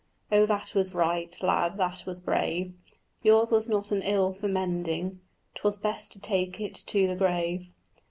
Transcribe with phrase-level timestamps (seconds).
[0.31, 2.73] Oh that was right, lad, that was brave:
[3.21, 5.21] Yours was not an ill for mending,
[5.53, 7.69] 'Twas best to take it to the grave.